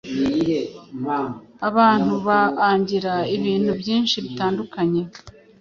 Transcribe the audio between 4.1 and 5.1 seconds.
bitandukanye